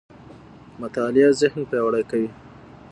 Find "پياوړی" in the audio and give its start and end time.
1.69-2.03